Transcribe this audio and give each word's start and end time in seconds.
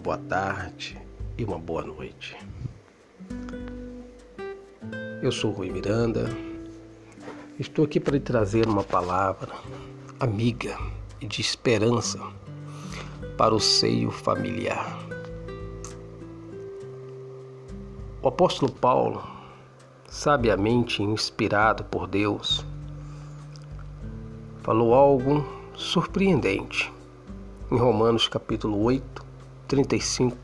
boa 0.00 0.16
tarde 0.16 0.98
e 1.36 1.44
uma 1.44 1.58
boa 1.58 1.82
noite. 1.82 2.34
Eu 5.22 5.30
sou 5.30 5.50
Rui 5.50 5.68
Miranda, 5.68 6.26
estou 7.58 7.84
aqui 7.84 8.00
para 8.00 8.14
lhe 8.14 8.20
trazer 8.20 8.66
uma 8.66 8.82
palavra 8.82 9.52
amiga 10.18 10.78
e 11.20 11.26
de 11.26 11.42
esperança 11.42 12.18
para 13.36 13.54
o 13.54 13.60
seio 13.60 14.10
familiar. 14.10 14.98
O 18.22 18.28
apóstolo 18.28 18.72
Paulo, 18.72 19.22
sabiamente 20.08 21.02
inspirado 21.02 21.84
por 21.84 22.06
Deus, 22.06 22.64
falou 24.62 24.94
algo 24.94 25.44
surpreendente 25.76 26.90
em 27.70 27.76
Romanos 27.76 28.26
capítulo 28.28 28.82
8, 28.82 29.19
35, 29.70 30.36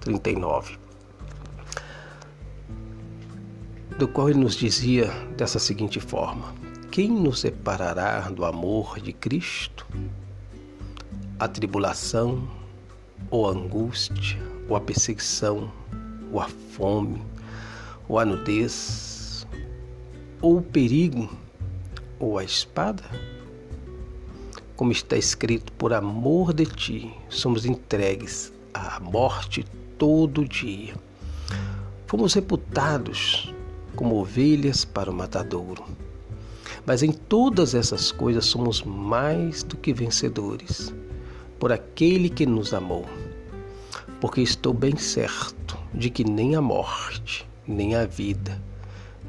39. 0.00 0.78
Do 3.98 4.08
qual 4.08 4.30
ele 4.30 4.38
nos 4.38 4.54
dizia 4.54 5.10
dessa 5.36 5.58
seguinte 5.58 6.00
forma: 6.00 6.54
Quem 6.90 7.10
nos 7.10 7.40
separará 7.40 8.30
do 8.30 8.42
amor 8.42 8.98
de 8.98 9.12
Cristo? 9.12 9.86
A 11.38 11.46
tribulação, 11.46 12.48
ou 13.30 13.46
a 13.46 13.52
angústia, 13.52 14.40
ou 14.66 14.74
a 14.74 14.80
perseguição, 14.80 15.70
ou 16.32 16.40
a 16.40 16.48
fome, 16.48 17.20
ou 18.08 18.18
a 18.18 18.24
nudez, 18.24 19.46
ou 20.40 20.56
o 20.56 20.62
perigo, 20.62 21.28
ou 22.18 22.38
a 22.38 22.44
espada? 22.44 23.04
como 24.74 24.92
está 24.92 25.14
escrito, 25.14 25.70
por 25.74 25.92
amor 25.92 26.54
de 26.54 26.64
ti, 26.64 27.14
somos 27.28 27.66
entregues 27.66 28.50
à 28.74 29.00
morte 29.00 29.64
todo 29.98 30.46
dia. 30.46 30.94
Fomos 32.06 32.34
reputados 32.34 33.54
como 33.94 34.16
ovelhas 34.16 34.84
para 34.84 35.10
o 35.10 35.14
matadouro. 35.14 35.84
Mas 36.86 37.02
em 37.02 37.12
todas 37.12 37.74
essas 37.74 38.10
coisas 38.10 38.46
somos 38.46 38.82
mais 38.82 39.62
do 39.62 39.76
que 39.76 39.92
vencedores, 39.92 40.92
por 41.58 41.72
aquele 41.72 42.28
que 42.28 42.46
nos 42.46 42.72
amou. 42.72 43.06
Porque 44.20 44.40
estou 44.40 44.72
bem 44.72 44.96
certo 44.96 45.78
de 45.92 46.10
que 46.10 46.24
nem 46.24 46.56
a 46.56 46.60
morte, 46.60 47.46
nem 47.66 47.94
a 47.94 48.06
vida, 48.06 48.60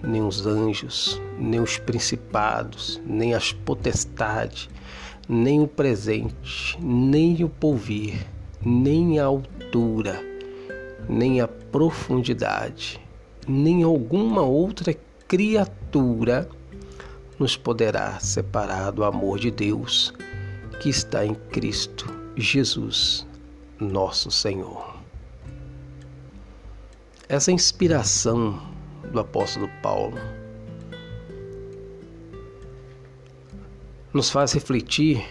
nem 0.03 0.21
os 0.21 0.45
anjos, 0.45 1.21
nem 1.37 1.59
os 1.59 1.77
principados, 1.77 3.01
nem 3.05 3.33
as 3.33 3.51
potestades, 3.51 4.69
nem 5.27 5.61
o 5.61 5.67
presente, 5.67 6.77
nem 6.81 7.43
o 7.43 7.49
porvir, 7.49 8.25
nem 8.63 9.19
a 9.19 9.25
altura, 9.25 10.21
nem 11.09 11.41
a 11.41 11.47
profundidade, 11.47 12.99
nem 13.47 13.83
alguma 13.83 14.43
outra 14.43 14.93
criatura 15.27 16.47
nos 17.39 17.57
poderá 17.57 18.19
separar 18.19 18.91
do 18.91 19.03
amor 19.03 19.39
de 19.39 19.49
Deus 19.49 20.13
que 20.79 20.89
está 20.89 21.25
em 21.25 21.33
Cristo 21.33 22.05
Jesus, 22.35 23.25
nosso 23.79 24.29
Senhor. 24.29 24.95
Essa 27.27 27.51
inspiração 27.51 28.61
do 29.11 29.19
apóstolo 29.19 29.69
Paulo 29.81 30.17
nos 34.13 34.29
faz 34.29 34.51
refletir 34.53 35.25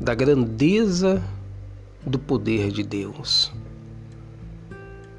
da 0.00 0.14
grandeza 0.14 1.22
do 2.06 2.18
poder 2.18 2.70
de 2.70 2.82
Deus. 2.82 3.52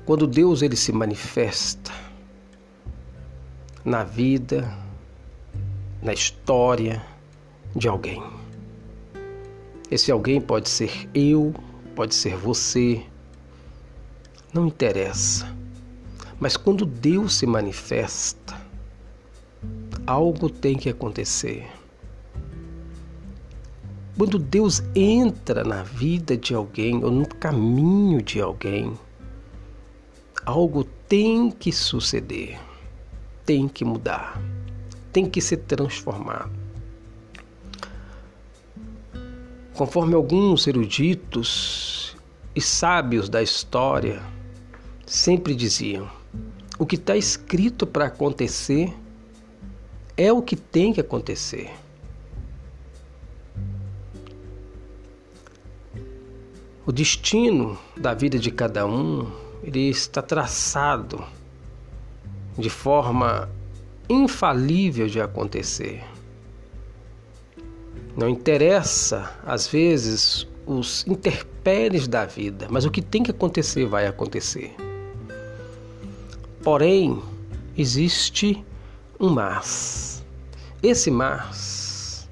Quando 0.06 0.28
Deus 0.28 0.62
ele 0.62 0.76
se 0.76 0.92
manifesta 0.92 1.92
na 3.86 4.04
vida, 4.04 4.78
na 6.02 6.14
história 6.14 7.04
de 7.76 7.88
alguém. 7.88 8.22
Esse 9.90 10.12
alguém 10.12 10.42
pode 10.42 10.70
ser 10.70 11.10
eu, 11.14 11.54
pode 11.96 12.16
ser 12.16 12.36
você, 12.36 13.04
não 14.54 14.68
interessa. 14.68 15.54
Mas 16.40 16.58
quando 16.58 16.86
Deus 16.86 17.36
se 17.36 17.46
manifesta, 17.46 18.60
algo 20.06 20.50
tem 20.50 20.76
que 20.78 20.90
acontecer. 20.90 21.66
Quando 24.16 24.38
Deus 24.38 24.84
entra 24.96 25.64
na 25.64 25.82
vida 25.82 26.38
de 26.38 26.54
alguém 26.54 27.04
ou 27.04 27.10
no 27.10 27.28
caminho 27.28 28.22
de 28.22 28.40
alguém, 28.40 28.94
algo 30.46 30.84
tem 31.08 31.50
que 31.50 31.72
suceder, 31.72 32.60
tem 33.44 33.68
que 33.68 33.84
mudar, 33.84 34.40
tem 35.12 35.28
que 35.28 35.42
ser 35.42 35.58
transformado. 35.58 36.52
Conforme 39.74 40.14
alguns 40.14 40.68
eruditos 40.68 42.16
e 42.56 42.62
sábios 42.62 43.28
da 43.28 43.42
história 43.42 44.22
sempre 45.08 45.56
diziam, 45.56 46.08
o 46.78 46.86
que 46.86 46.98
está 46.98 47.18
escrito 47.18 47.88
para 47.88 48.06
acontecer 48.06 48.94
é 50.16 50.32
o 50.32 50.40
que 50.40 50.56
tem 50.56 50.94
que 50.94 51.02
acontecer. 51.02 51.83
O 56.86 56.92
destino 56.92 57.78
da 57.96 58.14
vida 58.14 58.38
de 58.38 58.52
cada 58.52 58.86
um 58.86 59.32
ele 59.64 59.90
está 59.90 60.22
traçado 60.22 61.24
de 62.58 62.70
forma 62.70 63.50
infalível 64.10 65.08
de 65.08 65.22
acontecer. 65.22 66.04
Não 68.18 68.28
interessa, 68.28 69.34
às 69.46 69.66
vezes, 69.66 70.46
os 70.66 71.08
interpéries 71.08 72.06
da 72.06 72.26
vida, 72.26 72.68
mas 72.70 72.84
o 72.84 72.92
que 72.92 73.02
tem 73.02 73.24
que 73.24 73.32
acontecer 73.32 73.86
vai 73.86 74.06
acontecer. 74.06 74.76
Porém, 76.62 77.24
existe 77.78 78.64
um 79.18 79.30
mas. 79.30 80.22
Esse 80.84 81.10
mas, 81.10 82.30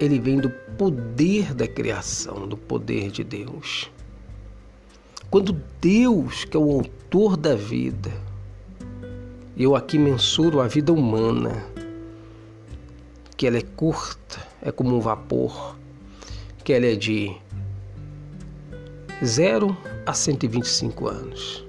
ele 0.00 0.18
vem 0.18 0.38
do 0.38 0.48
poder 0.80 1.52
da 1.52 1.68
criação, 1.68 2.48
do 2.48 2.56
poder 2.56 3.10
de 3.10 3.22
Deus. 3.22 3.90
Quando 5.30 5.52
Deus, 5.78 6.46
que 6.46 6.56
é 6.56 6.60
o 6.60 6.70
autor 6.70 7.36
da 7.36 7.54
vida, 7.54 8.10
eu 9.54 9.76
aqui 9.76 9.98
mensuro 9.98 10.58
a 10.58 10.66
vida 10.66 10.90
humana, 10.90 11.66
que 13.36 13.46
ela 13.46 13.58
é 13.58 13.60
curta, 13.60 14.40
é 14.62 14.72
como 14.72 14.96
um 14.96 15.00
vapor, 15.00 15.76
que 16.64 16.72
ela 16.72 16.86
é 16.86 16.94
de 16.94 17.30
0 19.22 19.76
a 20.06 20.14
125 20.14 21.08
anos. 21.08 21.62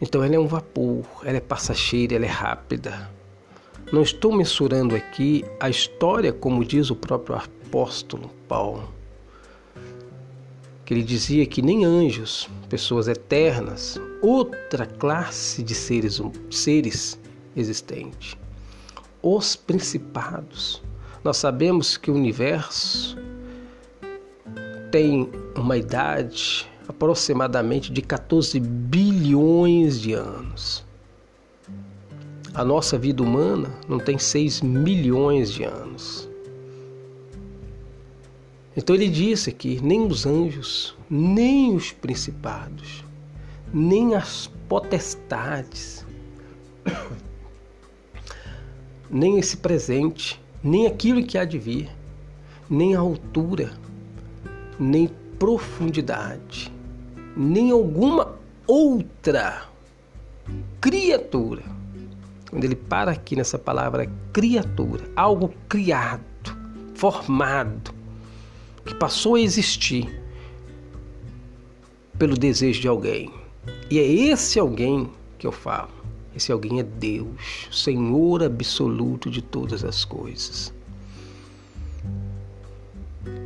Então 0.00 0.22
ela 0.22 0.36
é 0.36 0.38
um 0.38 0.46
vapor, 0.46 1.04
ela 1.24 1.38
é 1.38 1.40
passageira, 1.40 2.14
ela 2.14 2.26
é 2.26 2.28
rápida. 2.28 3.12
Não 3.94 4.02
estou 4.02 4.32
mensurando 4.32 4.96
aqui 4.96 5.44
a 5.60 5.70
história, 5.70 6.32
como 6.32 6.64
diz 6.64 6.90
o 6.90 6.96
próprio 6.96 7.36
apóstolo 7.36 8.28
Paulo, 8.48 8.92
que 10.84 10.92
ele 10.92 11.04
dizia 11.04 11.46
que 11.46 11.62
nem 11.62 11.84
anjos, 11.84 12.50
pessoas 12.68 13.06
eternas, 13.06 14.00
outra 14.20 14.84
classe 14.84 15.62
de 15.62 15.76
seres, 15.76 16.20
seres 16.50 17.20
existentes, 17.54 18.36
os 19.22 19.54
principados. 19.54 20.82
Nós 21.22 21.36
sabemos 21.36 21.96
que 21.96 22.10
o 22.10 22.14
universo 22.14 23.16
tem 24.90 25.30
uma 25.54 25.76
idade 25.76 26.68
aproximadamente 26.88 27.92
de 27.92 28.02
14 28.02 28.58
bilhões 28.58 30.00
de 30.00 30.14
anos. 30.14 30.84
A 32.54 32.64
nossa 32.64 32.96
vida 32.96 33.20
humana 33.20 33.68
não 33.88 33.98
tem 33.98 34.16
6 34.16 34.60
milhões 34.60 35.52
de 35.52 35.64
anos. 35.64 36.28
Então 38.76 38.94
ele 38.94 39.08
disse 39.08 39.50
que 39.50 39.82
nem 39.82 40.06
os 40.06 40.24
anjos, 40.24 40.96
nem 41.10 41.74
os 41.74 41.90
principados, 41.90 43.04
nem 43.72 44.14
as 44.14 44.48
potestades, 44.68 46.06
nem 49.10 49.36
esse 49.36 49.56
presente, 49.56 50.40
nem 50.62 50.86
aquilo 50.86 51.24
que 51.24 51.36
há 51.36 51.44
de 51.44 51.58
vir, 51.58 51.90
nem 52.70 52.94
a 52.94 53.00
altura, 53.00 53.72
nem 54.78 55.10
profundidade, 55.40 56.72
nem 57.36 57.72
alguma 57.72 58.36
outra 58.64 59.68
criatura 60.80 61.74
quando 62.54 62.62
ele 62.62 62.76
para 62.76 63.10
aqui 63.10 63.34
nessa 63.34 63.58
palavra 63.58 64.08
criatura, 64.32 65.10
algo 65.16 65.52
criado, 65.68 66.22
formado, 66.94 67.92
que 68.84 68.94
passou 68.94 69.34
a 69.34 69.40
existir 69.40 70.22
pelo 72.16 72.36
desejo 72.36 72.80
de 72.80 72.86
alguém. 72.86 73.28
E 73.90 73.98
é 73.98 74.06
esse 74.06 74.60
alguém 74.60 75.10
que 75.36 75.48
eu 75.48 75.50
falo. 75.50 75.90
Esse 76.32 76.52
alguém 76.52 76.78
é 76.78 76.84
Deus, 76.84 77.66
Senhor 77.72 78.44
absoluto 78.44 79.28
de 79.28 79.42
todas 79.42 79.82
as 79.82 80.04
coisas. 80.04 80.72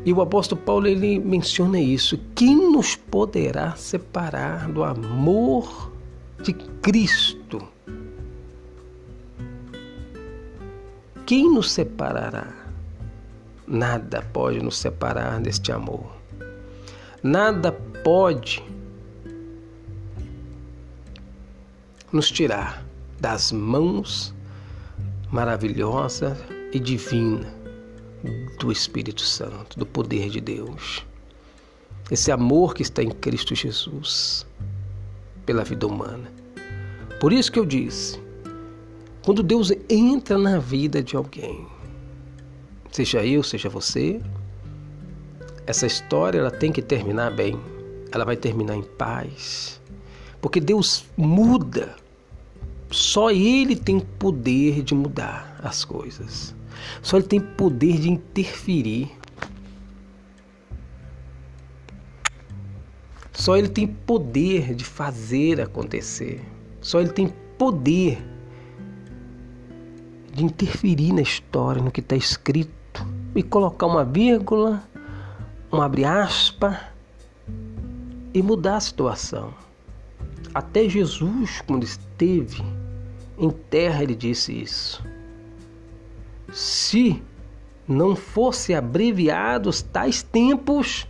E 0.05 0.13
o 0.13 0.21
apóstolo 0.21 0.61
Paulo 0.61 0.87
ele 0.87 1.19
menciona 1.19 1.81
isso. 1.81 2.21
Quem 2.35 2.55
nos 2.55 2.95
poderá 2.95 3.75
separar 3.75 4.71
do 4.71 4.85
amor 4.85 5.91
de 6.43 6.53
Cristo? 6.53 7.38
Quem 11.29 11.53
nos 11.53 11.73
separará? 11.73 12.55
Nada 13.67 14.23
pode 14.33 14.63
nos 14.63 14.79
separar 14.79 15.39
deste 15.39 15.71
amor. 15.71 16.11
Nada 17.23 17.71
pode 17.71 18.65
nos 22.11 22.31
tirar 22.31 22.83
das 23.21 23.53
mãos 23.53 24.35
maravilhosa 25.31 26.35
e 26.73 26.81
divina 26.81 27.55
do 28.59 28.73
Espírito 28.73 29.21
Santo, 29.21 29.79
do 29.79 29.85
poder 29.85 30.31
de 30.31 30.41
Deus. 30.41 31.05
Esse 32.11 32.33
amor 32.33 32.73
que 32.73 32.81
está 32.81 33.03
em 33.03 33.11
Cristo 33.11 33.55
Jesus 33.55 34.47
pela 35.45 35.63
vida 35.63 35.87
humana. 35.87 36.33
Por 37.21 37.35
isso 37.35 37.53
que 37.53 37.59
eu 37.59 37.67
disse, 37.67 38.19
quando 39.29 39.43
Deus 39.43 39.71
entra 39.91 40.39
na 40.39 40.59
vida 40.59 41.03
de 41.03 41.15
alguém, 41.15 41.67
seja 42.91 43.23
eu, 43.27 43.43
seja 43.43 43.69
você, 43.69 44.23
essa 45.67 45.87
história 45.87 46.39
ela 46.39 46.51
tem 46.51 46.73
que 46.73 46.81
terminar 46.81 47.31
bem. 47.37 47.61
Ela 48.11 48.25
vai 48.25 48.39
terminar 48.39 48.75
em 48.75 48.83
paz. 48.83 49.83
Porque 50.41 50.59
Deus 50.59 51.05
muda. 51.15 51.95
Só 52.91 53.31
Ele 53.31 53.77
tem 53.77 54.01
poder 54.01 54.83
de 54.83 54.95
mudar 54.95 55.61
as 55.63 55.85
coisas. 55.85 56.55
Só 57.03 57.19
Ele 57.19 57.27
tem 57.27 57.39
poder 57.39 57.99
de 57.99 58.09
interferir. 58.09 59.11
Só 63.35 63.59
Ele 63.59 63.69
tem 63.69 63.87
poder 63.87 64.75
de 64.75 64.87
fazer 64.87 65.61
acontecer. 65.61 66.43
Só 66.81 66.99
Ele 66.99 67.11
tem 67.11 67.29
poder 67.59 68.38
de 70.39 70.45
interferir 70.45 71.13
na 71.13 71.21
história, 71.21 71.83
no 71.83 71.91
que 71.91 72.01
está 72.01 72.15
escrito 72.15 73.05
e 73.35 73.43
colocar 73.43 73.87
uma 73.87 74.05
vírgula, 74.05 74.83
um 75.73 75.83
abre 75.83 76.05
aspa 76.05 76.81
e 78.33 78.41
mudar 78.41 78.77
a 78.77 78.81
situação. 78.81 79.53
Até 80.55 80.89
Jesus, 80.89 81.61
quando 81.67 81.83
esteve 81.83 82.63
em 83.37 83.51
terra, 83.51 84.05
ele 84.05 84.15
disse 84.15 84.53
isso. 84.53 85.05
Se 86.53 87.21
não 87.87 88.15
fosse 88.15 88.75
abreviados 88.75 89.83
tais 89.83 90.23
tempos, 90.23 91.07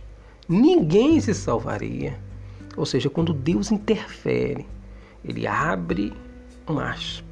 ninguém 0.47 1.19
se 1.21 1.35
salvaria. 1.35 2.19
Ou 2.75 2.85
seja, 2.85 3.09
quando 3.09 3.33
Deus 3.33 3.71
interfere, 3.71 4.65
ele 5.23 5.45
abre 5.45 6.13
um 6.67 6.79
aspa 6.79 7.28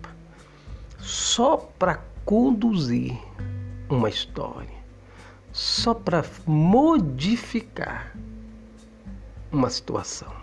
só 1.38 1.56
para 1.56 2.04
conduzir 2.25 3.16
uma 3.88 4.10
história, 4.10 4.74
só 5.54 5.94
para 5.94 6.25
modificar 6.48 8.18
uma 9.51 9.69
situação. 9.69 10.34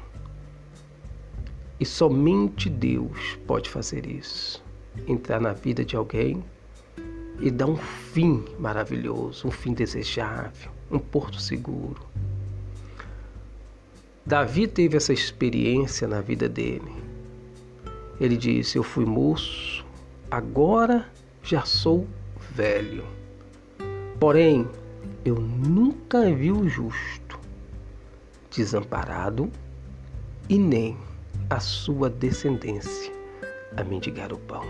E 1.80 1.84
somente 1.84 2.70
Deus 2.70 3.36
pode 3.44 3.68
fazer 3.68 4.06
isso. 4.06 4.62
Entrar 5.08 5.40
na 5.40 5.52
vida 5.52 5.84
de 5.84 5.96
alguém 5.96 6.44
e 7.40 7.50
dar 7.50 7.66
um 7.66 7.76
fim 7.76 8.44
maravilhoso, 8.60 9.48
um 9.48 9.50
fim 9.50 9.72
desejável, 9.72 10.70
um 10.88 11.00
porto 11.00 11.40
seguro. 11.40 12.06
Davi 14.24 14.68
teve 14.68 14.96
essa 14.96 15.12
experiência 15.12 16.06
na 16.06 16.20
vida 16.20 16.48
dele. 16.48 16.94
Ele 18.20 18.36
disse: 18.36 18.78
Eu 18.78 18.84
fui 18.84 19.04
moço, 19.04 19.73
agora 20.34 21.06
já 21.44 21.64
sou 21.64 22.08
velho. 22.50 23.04
Porém, 24.18 24.68
eu 25.24 25.36
nunca 25.36 26.28
vi 26.34 26.50
o 26.50 26.68
justo 26.68 27.38
desamparado 28.50 29.48
e 30.48 30.58
nem 30.58 30.96
a 31.48 31.60
sua 31.60 32.10
descendência 32.10 33.12
a 33.76 33.84
mendigar 33.84 34.32
o 34.32 34.38
pão. 34.38 34.64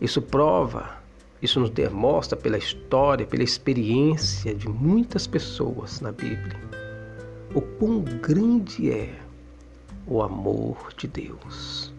Isso 0.00 0.22
prova, 0.22 0.98
isso 1.42 1.60
nos 1.60 1.68
demonstra 1.70 2.38
pela 2.38 2.56
história, 2.56 3.26
pela 3.26 3.42
experiência 3.42 4.54
de 4.54 4.70
muitas 4.70 5.26
pessoas 5.26 6.00
na 6.00 6.12
Bíblia, 6.12 6.58
o 7.54 7.60
quão 7.60 8.00
grande 8.00 8.90
é 8.90 9.14
o 10.06 10.22
amor 10.22 10.94
de 10.96 11.06
Deus. 11.06 11.92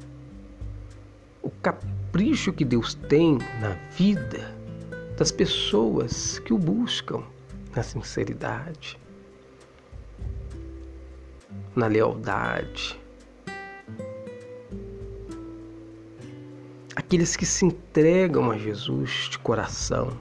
O 1.42 1.50
capricho 1.50 2.54
que 2.54 2.64
Deus 2.64 2.94
tem 2.94 3.38
na 3.60 3.70
vida 3.96 4.56
das 5.18 5.32
pessoas 5.32 6.40
que 6.40 6.54
o 6.54 6.58
buscam 6.58 7.24
na 7.76 7.84
sinceridade, 7.84 9.00
na 11.76 11.88
lealdade, 11.88 13.00
aqueles 16.96 17.36
que 17.36 17.46
se 17.46 17.66
entregam 17.66 18.52
a 18.52 18.58
Jesus 18.58 19.30
de 19.30 19.40
coração, 19.40 20.18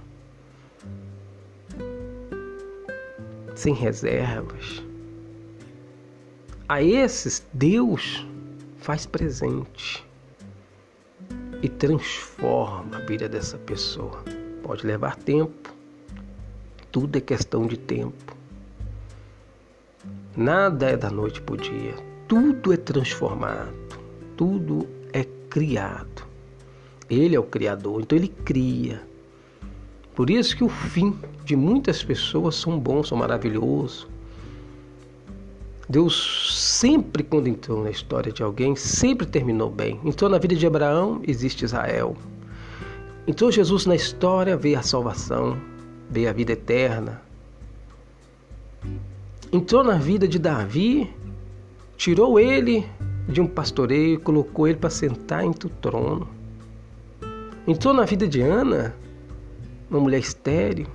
sem 3.55 3.75
reservas. 3.75 4.83
A 6.69 6.83
esses, 6.83 7.47
Deus 7.53 8.27
faz 8.79 9.05
presente 9.05 10.09
e 11.63 11.69
transforma 11.69 12.97
a 12.97 13.01
vida 13.01 13.29
dessa 13.29 13.59
pessoa. 13.59 14.23
Pode 14.63 14.87
levar 14.87 15.17
tempo, 15.17 15.75
tudo 16.91 17.17
é 17.17 17.21
questão 17.21 17.67
de 17.67 17.77
tempo. 17.77 18.37
Nada 20.37 20.91
é 20.91 20.97
da 20.97 21.11
noite 21.11 21.41
para 21.41 21.55
o 21.55 21.59
dia, 21.59 21.95
tudo 22.29 22.73
é 22.73 22.77
transformado, 22.77 23.75
tudo 24.37 24.89
é 25.13 25.25
criado. 25.49 26.25
Ele 27.09 27.35
é 27.35 27.41
o 27.41 27.45
Criador, 27.45 28.01
então 28.01 28.17
ele 28.17 28.29
cria. 28.29 29.03
Por 30.15 30.31
isso 30.31 30.57
que 30.57 30.63
o 30.63 30.69
fim 30.69 31.19
de 31.45 31.57
muitas 31.57 32.03
pessoas 32.03 32.55
são 32.55 32.79
bons, 32.79 33.09
são 33.09 33.19
maravilhosos. 33.19 34.07
Deus 35.89 36.60
sempre, 36.81 37.23
quando 37.23 37.47
entrou 37.47 37.85
na 37.85 37.91
história 37.91 38.33
de 38.33 38.43
alguém, 38.43 38.75
sempre 38.75 39.27
terminou 39.27 39.69
bem. 39.69 40.01
Entrou 40.03 40.31
na 40.31 40.39
vida 40.39 40.57
de 40.57 40.67
Abraão, 40.67 41.21
existe 41.29 41.67
Israel. 41.67 42.17
Entrou 43.27 43.53
Jesus 43.53 43.85
na 43.85 43.95
história, 43.95 44.57
veio 44.57 44.79
a 44.79 44.83
salvação, 44.83 45.61
veio 46.09 46.31
a 46.31 46.33
vida 46.33 46.53
eterna. 46.53 47.21
Entrou 49.53 49.85
na 49.85 49.97
vida 49.97 50.27
de 50.27 50.39
Davi, 50.39 51.13
tirou 51.99 52.41
ele 52.41 52.89
de 53.29 53.43
um 53.43 53.47
pastoreio 53.47 54.15
e 54.15 54.19
colocou 54.19 54.67
ele 54.67 54.79
para 54.79 54.89
sentar 54.89 55.45
entre 55.45 55.67
o 55.67 55.71
trono. 55.71 56.27
Entrou 57.69 57.93
na 57.93 58.07
vida 58.07 58.27
de 58.27 58.41
Ana, 58.41 58.97
uma 59.91 60.01
mulher 60.01 60.21
estéril, 60.21 60.87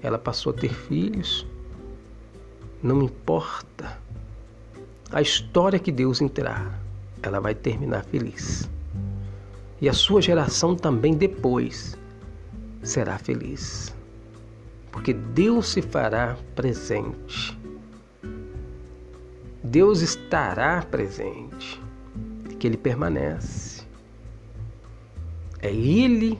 ela 0.00 0.16
passou 0.16 0.52
a 0.52 0.56
ter 0.56 0.72
filhos. 0.72 1.44
Não 2.80 3.02
importa 3.02 4.03
a 5.14 5.22
história 5.22 5.78
que 5.78 5.92
Deus 5.92 6.20
entrar, 6.20 6.76
ela 7.22 7.38
vai 7.38 7.54
terminar 7.54 8.04
feliz. 8.04 8.68
E 9.80 9.88
a 9.88 9.92
sua 9.92 10.20
geração 10.20 10.74
também 10.74 11.14
depois 11.14 11.96
será 12.82 13.16
feliz. 13.16 13.94
Porque 14.90 15.12
Deus 15.12 15.68
se 15.68 15.80
fará 15.80 16.36
presente. 16.56 17.56
Deus 19.62 20.00
estará 20.00 20.82
presente. 20.82 21.80
Que 22.58 22.66
Ele 22.66 22.76
permanece. 22.76 23.84
É 25.62 25.72
Ele 25.72 26.36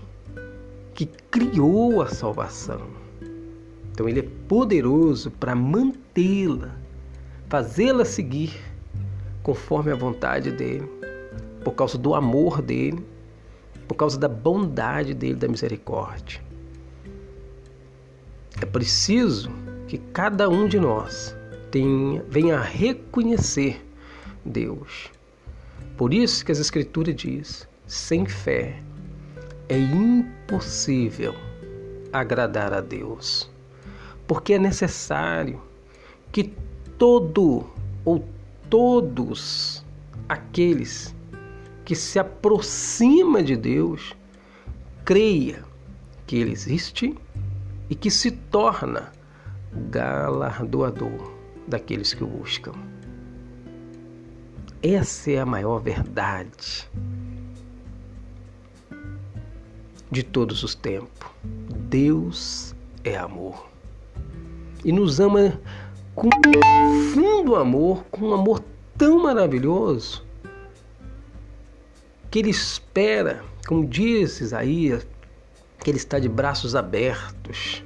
que 0.95 1.07
criou 1.07 2.03
a 2.03 2.09
salvação. 2.09 2.89
Então 3.93 4.09
Ele 4.09 4.19
é 4.19 4.29
poderoso 4.49 5.31
para 5.31 5.55
mantê-la, 5.55 6.75
fazê-la 7.55 8.05
seguir 8.05 8.53
conforme 9.41 9.93
a 9.93 9.95
vontade 9.95 10.51
dele, 10.51 10.91
por 11.63 11.71
causa 11.71 11.97
do 11.97 12.13
amor 12.13 12.61
dele, 12.61 13.07
por 13.87 13.95
causa 13.95 14.19
da 14.19 14.27
bondade 14.27 15.15
dele, 15.15 15.37
da 15.37 15.47
misericórdia. 15.47 16.41
É 18.61 18.67
preciso 18.67 19.53
que 19.87 19.99
cada 19.99 20.49
um 20.49 20.67
de 20.67 20.81
nós 20.81 21.37
tenha, 21.71 22.25
venha 22.29 22.59
a 22.59 22.61
reconhecer 22.61 23.81
Deus. 24.45 25.13
Por 25.97 26.13
isso 26.13 26.45
que 26.45 26.51
as 26.51 26.59
Escrituras 26.59 27.15
diz: 27.15 27.69
sem 27.87 28.27
fé 28.27 28.83
é 29.69 29.79
impossível 29.79 31.37
agradar 32.13 32.73
a 32.73 32.81
Deus, 32.81 33.49
porque 34.27 34.55
é 34.55 34.59
necessário 34.59 35.63
que 36.33 36.53
todo 36.99 37.67
ou 38.05 38.25
todos 38.71 39.85
aqueles 40.29 41.15
que 41.85 41.95
se 41.95 42.19
aproxima 42.19 43.43
de 43.43 43.57
Deus 43.57 44.17
creia 45.05 45.63
que 46.27 46.37
ele 46.37 46.53
existe 46.53 47.15
e 47.91 47.95
que 47.95 48.11
se 48.11 48.31
torna 48.31 49.13
galardoador 49.91 51.33
daqueles 51.69 52.15
que 52.15 52.25
o 52.25 52.27
buscam. 52.27 52.73
Essa 54.83 55.31
é 55.31 55.39
a 55.41 55.47
maior 55.47 55.79
verdade 55.81 56.91
de 60.11 60.23
todos 60.23 60.63
os 60.63 60.75
tempos. 60.75 61.31
Deus 61.89 62.75
é 63.03 63.17
amor 63.17 63.69
e 64.85 64.93
nos 64.93 65.21
ama 65.21 65.61
com 66.15 66.29
um 66.29 67.13
fundo 67.13 67.57
amor, 67.57 68.05
com 68.11 68.29
um 68.29 68.35
amor 68.35 68.63
tão 68.97 69.23
maravilhoso 69.23 70.25
que 72.31 72.39
ele 72.39 72.51
espera, 72.51 73.45
como 73.67 73.87
diz 73.87 74.41
Isaías, 74.41 75.07
que 75.79 75.91
ele 75.91 75.99
está 75.99 76.19
de 76.19 76.29
braços 76.29 76.75
abertos. 76.75 77.85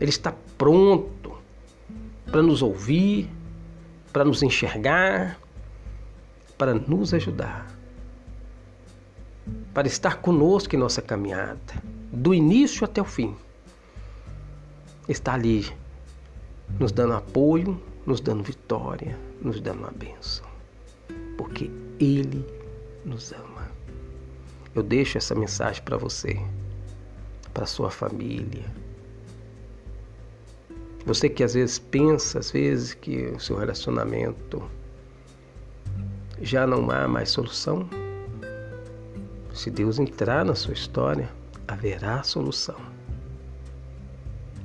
Ele 0.00 0.10
está 0.10 0.34
pronto 0.58 1.36
para 2.30 2.42
nos 2.42 2.62
ouvir, 2.62 3.30
para 4.12 4.24
nos 4.24 4.42
enxergar, 4.42 5.38
para 6.58 6.74
nos 6.74 7.12
ajudar, 7.14 7.66
para 9.72 9.86
estar 9.86 10.16
conosco 10.18 10.74
em 10.74 10.78
nossa 10.78 11.00
caminhada, 11.00 11.58
do 12.12 12.34
início 12.34 12.84
até 12.84 13.00
o 13.00 13.04
fim. 13.04 13.34
Está 15.08 15.34
ali, 15.34 15.66
nos 16.78 16.92
dando 16.92 17.14
apoio, 17.14 17.80
nos 18.04 18.20
dando 18.20 18.42
vitória, 18.42 19.18
nos 19.40 19.60
dando 19.60 19.80
uma 19.80 19.90
bênção, 19.90 20.46
porque 21.36 21.70
Ele 21.98 22.44
nos 23.04 23.32
ama. 23.32 23.70
Eu 24.74 24.82
deixo 24.82 25.16
essa 25.18 25.34
mensagem 25.34 25.82
para 25.82 25.96
você 25.96 26.38
para 27.56 27.64
sua 27.64 27.90
família. 27.90 28.66
Você 31.06 31.26
que 31.26 31.42
às 31.42 31.54
vezes 31.54 31.78
pensa, 31.78 32.38
às 32.38 32.50
vezes, 32.50 32.92
que 32.92 33.28
o 33.28 33.40
seu 33.40 33.56
relacionamento 33.56 34.62
já 36.42 36.66
não 36.66 36.90
há 36.90 37.08
mais 37.08 37.30
solução. 37.30 37.88
Se 39.54 39.70
Deus 39.70 39.98
entrar 39.98 40.44
na 40.44 40.54
sua 40.54 40.74
história, 40.74 41.30
haverá 41.66 42.22
solução. 42.22 42.76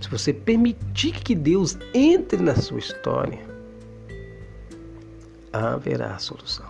Se 0.02 0.10
você 0.10 0.34
permitir 0.34 1.14
que 1.22 1.36
Deus 1.36 1.78
entre 1.94 2.42
na 2.42 2.56
sua 2.56 2.80
história, 2.80 3.40
haverá 5.54 6.18
solução. 6.18 6.66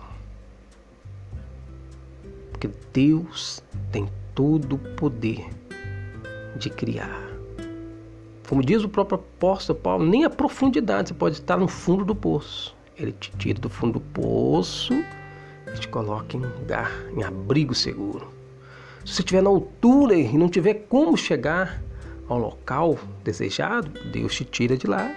Porque 2.50 2.68
Deus 2.92 3.62
tem 3.90 4.06
todo 4.34 4.76
o 4.76 4.78
poder 4.78 5.48
de 6.56 6.68
criar. 6.68 7.20
Como 8.48 8.62
diz 8.62 8.84
o 8.84 8.88
próprio 8.88 9.18
apóstolo 9.18 9.78
Paulo, 9.78 10.04
nem 10.04 10.24
a 10.24 10.30
profundidade 10.30 11.08
você 11.08 11.14
pode 11.14 11.36
estar 11.36 11.56
no 11.56 11.66
fundo 11.66 12.04
do 12.04 12.14
poço. 12.14 12.76
Ele 12.98 13.12
te 13.12 13.32
tira 13.38 13.58
do 13.58 13.70
fundo 13.70 13.94
do 13.94 14.00
poço 14.00 14.92
e 15.74 15.80
te 15.80 15.88
coloca 15.88 16.36
em 16.36 16.40
lugar, 16.40 16.92
em 17.16 17.22
abrigo 17.22 17.74
seguro. 17.74 18.28
Se 19.06 19.14
você 19.14 19.22
estiver 19.22 19.42
na 19.42 19.48
altura 19.48 20.14
e 20.14 20.36
não 20.36 20.50
tiver 20.50 20.74
como 20.86 21.16
chegar 21.16 21.82
ao 22.32 22.38
local 22.38 22.98
desejado, 23.22 23.90
Deus 24.10 24.34
te 24.34 24.44
tira 24.44 24.76
de 24.76 24.86
lá. 24.86 25.14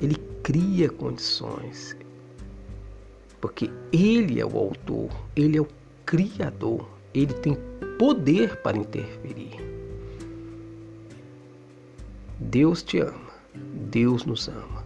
Ele 0.00 0.16
cria 0.42 0.88
condições. 0.88 1.96
Porque 3.40 3.70
Ele 3.92 4.40
é 4.40 4.44
o 4.44 4.58
autor, 4.58 5.08
Ele 5.34 5.56
é 5.56 5.60
o 5.60 5.68
criador, 6.04 6.86
Ele 7.14 7.32
tem 7.32 7.56
poder 7.98 8.56
para 8.56 8.76
interferir. 8.76 9.56
Deus 12.38 12.82
te 12.82 12.98
ama, 12.98 13.30
Deus 13.54 14.24
nos 14.24 14.48
ama. 14.48 14.84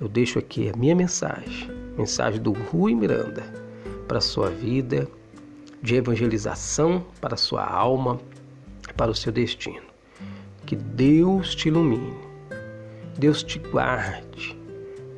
Eu 0.00 0.08
deixo 0.08 0.38
aqui 0.38 0.68
a 0.68 0.76
minha 0.76 0.94
mensagem, 0.94 1.70
mensagem 1.96 2.40
do 2.40 2.52
Rui 2.52 2.94
Miranda, 2.94 3.42
para 4.06 4.18
a 4.18 4.20
sua 4.20 4.50
vida, 4.50 5.08
de 5.82 5.94
evangelização 5.94 7.04
para 7.20 7.34
a 7.34 7.38
sua 7.38 7.64
alma, 7.64 8.20
para 8.96 9.10
o 9.10 9.14
seu 9.14 9.32
destino. 9.32 9.95
Que 10.66 10.74
Deus 10.74 11.54
te 11.54 11.68
ilumine, 11.68 12.14
Deus 13.16 13.42
te 13.42 13.58
guarde, 13.58 14.58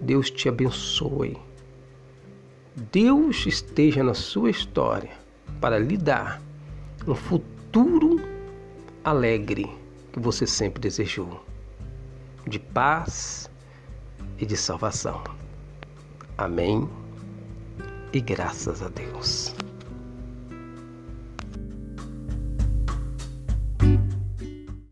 Deus 0.01 0.31
te 0.31 0.49
abençoe. 0.49 1.37
Deus 2.93 3.47
esteja 3.47 4.05
na 4.05 4.15
sua 4.15 4.51
história 4.51 5.11
para 5.61 5.79
lhe 5.79 5.97
dar 5.97 6.41
um 7.07 7.15
futuro 7.15 8.21
alegre 9.03 9.67
que 10.13 10.21
você 10.21 10.47
sempre 10.47 10.81
desejou 10.81 11.43
de 12.47 12.59
paz 12.59 13.51
e 14.39 14.47
de 14.47 14.57
salvação. 14.57 15.23
Amém. 16.37 16.89
E 18.13 18.21
graças 18.21 18.83
a 18.83 18.89
Deus. 18.89 19.55